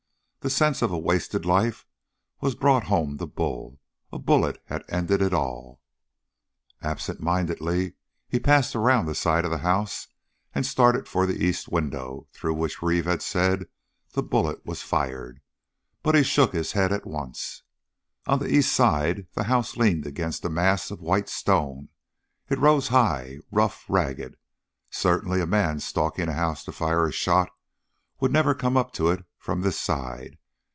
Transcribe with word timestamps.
The 0.43 0.49
sense 0.49 0.81
of 0.81 0.89
a 0.91 0.97
wasted 0.97 1.45
life 1.45 1.85
was 2.39 2.55
brought 2.55 2.85
home 2.85 3.19
to 3.19 3.27
Bull; 3.27 3.79
a 4.11 4.17
bullet 4.17 4.59
had 4.65 4.83
ended 4.89 5.21
it 5.21 5.35
all! 5.35 5.81
Absent 6.81 7.19
mindedly 7.19 7.93
he 8.27 8.39
passed 8.39 8.75
around 8.75 9.05
the 9.05 9.13
side 9.13 9.45
of 9.45 9.51
the 9.51 9.59
house 9.59 10.07
and 10.55 10.65
started 10.65 11.07
for 11.07 11.27
the 11.27 11.37
east 11.45 11.67
window 11.67 12.27
through 12.33 12.55
which 12.55 12.81
Reeve 12.81 13.05
had 13.05 13.21
said 13.21 13.59
that 13.59 13.69
the 14.13 14.23
bullet 14.23 14.65
was 14.65 14.81
fired, 14.81 15.41
but 16.01 16.15
he 16.15 16.23
shook 16.23 16.53
his 16.53 16.71
head 16.71 16.91
at 16.91 17.05
once. 17.05 17.61
On 18.25 18.39
the 18.39 18.51
east 18.51 18.73
side 18.73 19.27
the 19.33 19.43
house 19.43 19.77
leaned 19.77 20.07
against 20.07 20.43
a 20.43 20.49
mass 20.49 20.89
of 20.89 20.99
white 21.01 21.29
stone. 21.29 21.89
It 22.49 22.57
rose 22.57 22.87
high, 22.87 23.37
rough, 23.51 23.85
ragged. 23.87 24.37
Certainly 24.89 25.39
a 25.41 25.45
man 25.45 25.79
stalking 25.79 26.29
a 26.29 26.33
house 26.33 26.63
to 26.63 26.71
fire 26.71 27.05
a 27.05 27.11
shot 27.11 27.51
would 28.19 28.33
never 28.33 28.55
come 28.55 28.75
up 28.75 28.91
to 28.93 29.09
it 29.09 29.23
from 29.39 29.61
this 29.61 29.79
side! 29.79 30.37